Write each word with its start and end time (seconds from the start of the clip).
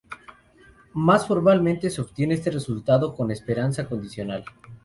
Más 0.95 1.27
formalmente, 1.27 1.91
se 1.91 2.01
obtiene 2.01 2.33
este 2.33 2.49
resultado 2.49 3.15
con 3.15 3.29
esperanza 3.29 3.87
condicional. 3.87 4.43